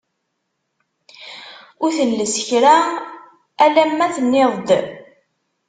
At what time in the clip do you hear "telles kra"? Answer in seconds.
1.97-2.77